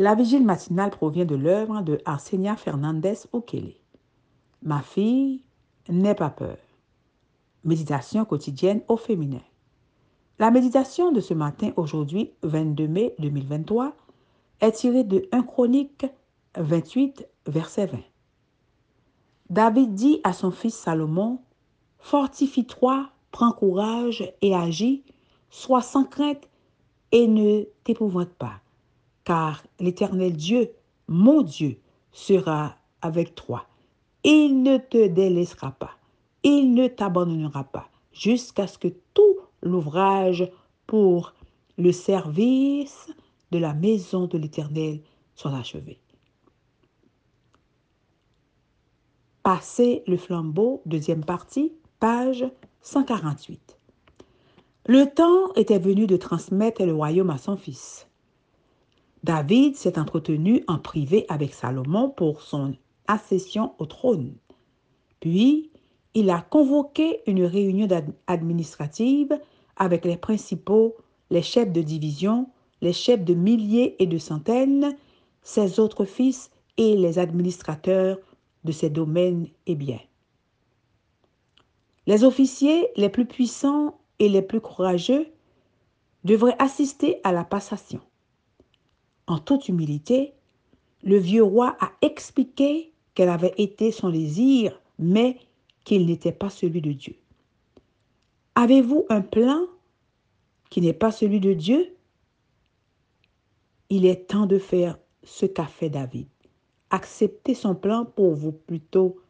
La 0.00 0.14
vigile 0.14 0.44
matinale 0.44 0.90
provient 0.90 1.24
de 1.24 1.34
l'œuvre 1.34 1.82
de 1.82 2.00
Arsenia 2.04 2.54
Fernandez 2.54 3.16
Okele. 3.32 3.74
Ma 4.62 4.80
fille, 4.80 5.42
n'aie 5.88 6.14
pas 6.14 6.30
peur. 6.30 6.56
Méditation 7.64 8.24
quotidienne 8.24 8.80
au 8.86 8.96
féminin. 8.96 9.42
La 10.38 10.52
méditation 10.52 11.10
de 11.10 11.18
ce 11.18 11.34
matin, 11.34 11.72
aujourd'hui, 11.74 12.30
22 12.44 12.86
mai 12.86 13.16
2023, 13.18 13.92
est 14.60 14.70
tirée 14.70 15.02
de 15.02 15.28
1 15.32 15.42
Chronique 15.42 16.06
28, 16.56 17.26
verset 17.48 17.86
20. 17.86 17.98
David 19.50 19.94
dit 19.94 20.20
à 20.22 20.32
son 20.32 20.52
fils 20.52 20.76
Salomon, 20.76 21.40
Fortifie-toi, 21.98 23.10
prends 23.32 23.50
courage 23.50 24.32
et 24.42 24.54
agis, 24.54 25.02
sois 25.50 25.82
sans 25.82 26.04
crainte 26.04 26.48
et 27.10 27.26
ne 27.26 27.64
t'épouvante 27.82 28.30
pas, 28.30 28.60
car 29.28 29.62
l'Éternel 29.78 30.32
Dieu, 30.32 30.70
mon 31.06 31.42
Dieu, 31.42 31.78
sera 32.12 32.76
avec 33.02 33.34
toi. 33.34 33.66
Il 34.24 34.62
ne 34.62 34.78
te 34.78 35.06
délaissera 35.06 35.72
pas, 35.72 35.90
il 36.42 36.72
ne 36.72 36.88
t'abandonnera 36.88 37.64
pas, 37.64 37.90
jusqu'à 38.10 38.66
ce 38.66 38.78
que 38.78 38.88
tout 39.12 39.36
l'ouvrage 39.60 40.50
pour 40.86 41.34
le 41.76 41.92
service 41.92 43.12
de 43.50 43.58
la 43.58 43.74
maison 43.74 44.28
de 44.28 44.38
l'Éternel 44.38 45.02
soit 45.34 45.54
achevé. 45.54 45.98
Passez 49.42 50.04
le 50.06 50.16
flambeau, 50.16 50.80
deuxième 50.86 51.22
partie, 51.22 51.74
page 52.00 52.46
148. 52.80 53.78
Le 54.86 55.04
temps 55.04 55.52
était 55.54 55.78
venu 55.78 56.06
de 56.06 56.16
transmettre 56.16 56.82
le 56.82 56.94
royaume 56.94 57.28
à 57.28 57.36
son 57.36 57.58
fils. 57.58 58.07
David 59.24 59.76
s'est 59.76 59.98
entretenu 59.98 60.62
en 60.68 60.78
privé 60.78 61.26
avec 61.28 61.52
Salomon 61.52 62.08
pour 62.10 62.42
son 62.42 62.74
accession 63.06 63.74
au 63.78 63.86
trône. 63.86 64.34
Puis, 65.20 65.70
il 66.14 66.30
a 66.30 66.40
convoqué 66.40 67.20
une 67.26 67.44
réunion 67.44 67.88
administrative 68.26 69.38
avec 69.76 70.04
les 70.04 70.16
principaux, 70.16 70.96
les 71.30 71.42
chefs 71.42 71.72
de 71.72 71.82
division, 71.82 72.48
les 72.80 72.92
chefs 72.92 73.24
de 73.24 73.34
milliers 73.34 73.96
et 74.02 74.06
de 74.06 74.18
centaines, 74.18 74.96
ses 75.42 75.80
autres 75.80 76.04
fils 76.04 76.50
et 76.76 76.96
les 76.96 77.18
administrateurs 77.18 78.18
de 78.64 78.72
ces 78.72 78.90
domaines 78.90 79.48
et 79.66 79.74
biens. 79.74 80.00
Les 82.06 82.24
officiers 82.24 82.88
les 82.96 83.08
plus 83.08 83.26
puissants 83.26 83.98
et 84.18 84.28
les 84.28 84.42
plus 84.42 84.60
courageux 84.60 85.26
devraient 86.24 86.56
assister 86.58 87.20
à 87.24 87.32
la 87.32 87.44
passation. 87.44 88.00
En 89.28 89.38
toute 89.38 89.68
humilité, 89.68 90.32
le 91.02 91.18
vieux 91.18 91.42
roi 91.42 91.76
a 91.80 91.92
expliqué 92.00 92.92
qu'elle 93.14 93.28
avait 93.28 93.54
été 93.58 93.92
son 93.92 94.08
désir, 94.08 94.80
mais 94.98 95.36
qu'il 95.84 96.06
n'était 96.06 96.32
pas 96.32 96.48
celui 96.48 96.80
de 96.80 96.92
Dieu. 96.92 97.14
Avez-vous 98.54 99.04
un 99.10 99.20
plan 99.20 99.66
qui 100.70 100.80
n'est 100.80 100.94
pas 100.94 101.12
celui 101.12 101.40
de 101.40 101.52
Dieu? 101.52 101.94
Il 103.90 104.06
est 104.06 104.28
temps 104.28 104.46
de 104.46 104.58
faire 104.58 104.98
ce 105.22 105.44
qu'a 105.44 105.66
fait 105.66 105.90
David. 105.90 106.26
Acceptez 106.90 107.54
son 107.54 107.74
plan 107.74 108.06
pour 108.06 108.34
vous 108.34 108.52
plutôt 108.52 109.20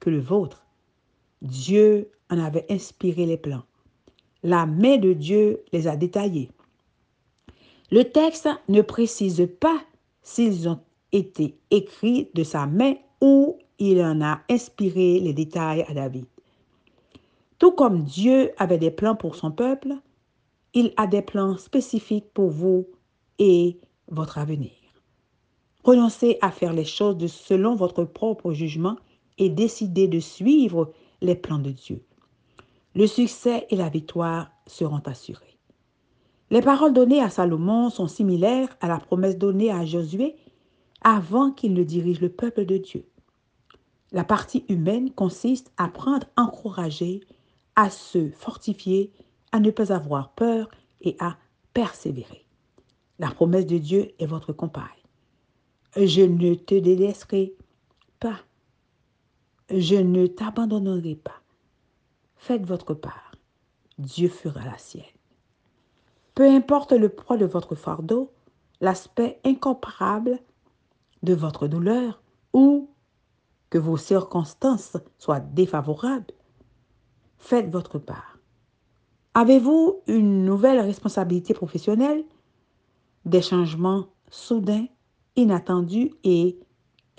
que 0.00 0.10
le 0.10 0.18
vôtre. 0.18 0.66
Dieu 1.42 2.10
en 2.28 2.40
avait 2.40 2.66
inspiré 2.70 3.24
les 3.24 3.36
plans. 3.36 3.62
La 4.42 4.66
main 4.66 4.96
de 4.96 5.12
Dieu 5.12 5.62
les 5.72 5.86
a 5.86 5.96
détaillés. 5.96 6.50
Le 7.92 8.04
texte 8.04 8.48
ne 8.70 8.80
précise 8.80 9.46
pas 9.60 9.78
s'ils 10.22 10.66
ont 10.66 10.80
été 11.12 11.58
écrits 11.70 12.30
de 12.32 12.42
sa 12.42 12.66
main 12.66 12.94
ou 13.20 13.58
il 13.78 14.00
en 14.02 14.22
a 14.22 14.40
inspiré 14.48 15.20
les 15.20 15.34
détails 15.34 15.84
à 15.86 15.92
David. 15.92 16.24
Tout 17.58 17.72
comme 17.72 18.02
Dieu 18.04 18.50
avait 18.56 18.78
des 18.78 18.90
plans 18.90 19.14
pour 19.14 19.36
son 19.36 19.50
peuple, 19.50 19.92
il 20.72 20.94
a 20.96 21.06
des 21.06 21.20
plans 21.20 21.58
spécifiques 21.58 22.32
pour 22.32 22.48
vous 22.48 22.86
et 23.38 23.78
votre 24.08 24.38
avenir. 24.38 24.72
Renoncez 25.84 26.38
à 26.40 26.50
faire 26.50 26.72
les 26.72 26.86
choses 26.86 27.30
selon 27.30 27.74
votre 27.74 28.04
propre 28.04 28.54
jugement 28.54 28.96
et 29.36 29.50
décidez 29.50 30.08
de 30.08 30.18
suivre 30.18 30.94
les 31.20 31.34
plans 31.34 31.58
de 31.58 31.72
Dieu. 31.72 32.02
Le 32.94 33.06
succès 33.06 33.66
et 33.68 33.76
la 33.76 33.90
victoire 33.90 34.50
seront 34.66 35.02
assurés. 35.04 35.51
Les 36.52 36.60
paroles 36.60 36.92
données 36.92 37.22
à 37.22 37.30
Salomon 37.30 37.88
sont 37.88 38.08
similaires 38.08 38.68
à 38.82 38.86
la 38.86 38.98
promesse 38.98 39.38
donnée 39.38 39.72
à 39.72 39.86
Josué 39.86 40.36
avant 41.00 41.50
qu'il 41.50 41.72
ne 41.72 41.82
dirige 41.82 42.20
le 42.20 42.28
peuple 42.28 42.66
de 42.66 42.76
Dieu. 42.76 43.06
La 44.10 44.22
partie 44.22 44.66
humaine 44.68 45.10
consiste 45.12 45.72
à 45.78 45.88
prendre 45.88 46.26
encourager, 46.36 47.22
à 47.74 47.88
se 47.88 48.28
fortifier, 48.32 49.10
à 49.50 49.60
ne 49.60 49.70
pas 49.70 49.94
avoir 49.94 50.34
peur 50.34 50.68
et 51.00 51.16
à 51.20 51.38
persévérer. 51.72 52.44
La 53.18 53.30
promesse 53.30 53.66
de 53.66 53.78
Dieu 53.78 54.12
est 54.18 54.26
votre 54.26 54.52
compagne. 54.52 54.84
Je 55.96 56.20
ne 56.20 56.52
te 56.52 56.74
délaisserai 56.74 57.54
pas. 58.20 58.40
Je 59.70 59.96
ne 59.96 60.26
t'abandonnerai 60.26 61.14
pas. 61.14 61.40
Faites 62.36 62.66
votre 62.66 62.92
part. 62.92 63.32
Dieu 63.96 64.28
fera 64.28 64.66
la 64.66 64.76
sienne. 64.76 65.06
Peu 66.34 66.48
importe 66.48 66.92
le 66.92 67.08
poids 67.08 67.36
de 67.36 67.44
votre 67.44 67.74
fardeau, 67.74 68.32
l'aspect 68.80 69.40
incomparable 69.44 70.38
de 71.22 71.34
votre 71.34 71.68
douleur 71.68 72.22
ou 72.52 72.90
que 73.70 73.78
vos 73.78 73.96
circonstances 73.96 74.96
soient 75.18 75.40
défavorables, 75.40 76.34
faites 77.38 77.70
votre 77.70 77.98
part. 77.98 78.38
Avez-vous 79.34 80.02
une 80.06 80.44
nouvelle 80.44 80.80
responsabilité 80.80 81.54
professionnelle, 81.54 82.24
des 83.24 83.40
changements 83.40 84.06
soudains 84.30 84.86
inattendus 85.36 86.12
et 86.24 86.58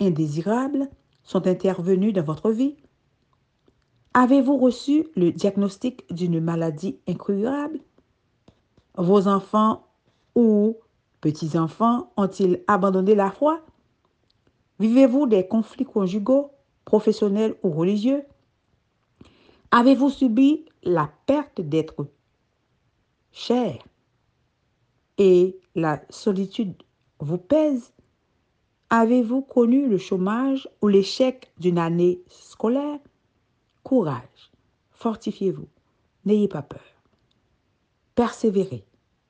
indésirables 0.00 0.88
sont 1.24 1.46
intervenus 1.46 2.12
dans 2.12 2.22
votre 2.22 2.50
vie? 2.50 2.76
Avez-vous 4.12 4.58
reçu 4.58 5.08
le 5.16 5.32
diagnostic 5.32 6.04
d'une 6.12 6.40
maladie 6.40 7.00
incurable? 7.08 7.80
Vos 8.96 9.26
enfants 9.26 9.86
ou 10.34 10.76
petits-enfants 11.20 12.12
ont-ils 12.16 12.62
abandonné 12.68 13.14
la 13.14 13.30
foi? 13.30 13.60
Vivez-vous 14.78 15.26
des 15.26 15.46
conflits 15.46 15.84
conjugaux, 15.84 16.50
professionnels 16.84 17.56
ou 17.62 17.70
religieux? 17.70 18.24
Avez-vous 19.72 20.10
subi 20.10 20.64
la 20.84 21.10
perte 21.26 21.60
d'être 21.60 22.06
cher 23.32 23.78
et 25.18 25.58
la 25.74 26.00
solitude 26.10 26.80
vous 27.18 27.38
pèse? 27.38 27.92
Avez-vous 28.90 29.42
connu 29.42 29.88
le 29.88 29.98
chômage 29.98 30.68
ou 30.82 30.86
l'échec 30.86 31.50
d'une 31.58 31.78
année 31.78 32.22
scolaire? 32.28 33.00
Courage, 33.82 34.52
fortifiez-vous, 34.90 35.66
n'ayez 36.24 36.46
pas 36.46 36.62
peur. 36.62 36.93
Persévérez, 38.14 38.84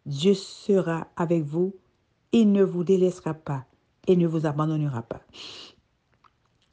Dieu 0.07 0.35
sera 0.35 1.09
avec 1.17 1.43
vous, 1.43 1.75
il 2.33 2.53
ne 2.53 2.63
vous 2.63 2.85
délaissera 2.85 3.33
pas 3.33 3.65
et 4.07 4.17
ne 4.17 4.27
vous 4.27 4.47
abandonnera 4.47 5.03
pas. 5.03 5.23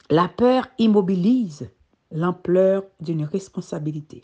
La 0.09 0.27
peur 0.27 0.67
immobilise 0.77 1.69
l'ampleur 2.11 2.83
d'une 2.99 3.23
responsabilité. 3.23 4.23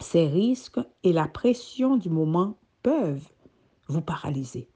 Ces 0.00 0.26
risques 0.26 0.80
et 1.04 1.12
la 1.12 1.28
pression 1.28 1.96
du 1.96 2.10
moment 2.10 2.58
peuvent 2.82 3.28
vous 3.86 4.00
paralyser. 4.00 4.68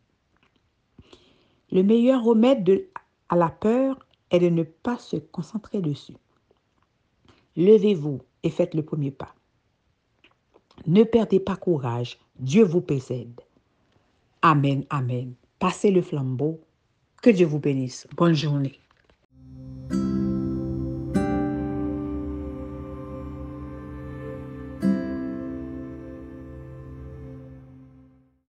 Le 1.73 1.83
meilleur 1.83 2.23
remède 2.23 2.87
à 3.29 3.37
la 3.37 3.49
peur 3.49 3.99
est 4.31 4.39
de 4.39 4.49
ne 4.49 4.63
pas 4.63 4.99
se 4.99 5.17
concentrer 5.17 5.81
dessus. 5.81 6.17
Levez-vous 7.57 8.21
et 8.43 8.51
faites 8.51 8.75
le 8.75 8.85
premier 8.85 9.11
pas. 9.11 9.35
Ne 10.93 11.05
perdez 11.05 11.41
pas 11.41 11.57
courage, 11.57 12.19
Dieu 12.39 12.65
vous 12.65 12.83
précède. 12.83 13.41
Amen, 14.43 14.85
amen. 14.91 15.33
Passez 15.59 15.91
le 15.91 16.03
flambeau. 16.03 16.61
Que 17.23 17.31
Dieu 17.31 17.47
vous 17.47 17.61
bénisse. 17.61 18.07
Bonne 18.15 18.35
journée. 18.35 18.79